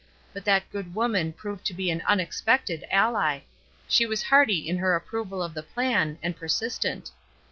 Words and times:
But 0.33 0.45
that 0.45 0.67
good 0.71 0.95
woman 0.95 1.31
proved 1.31 1.63
to 1.67 1.75
be 1.75 1.91
an 1.91 2.01
unexpected 2.07 2.83
ally; 2.89 3.41
she 3.87 4.07
was 4.07 4.23
hearty 4.23 4.67
in 4.67 4.79
her 4.79 4.95
approval 4.95 5.43
of 5.43 5.53
the 5.53 5.61
plan, 5.61 6.17
and 6.23 6.35
persistent. 6.35 7.11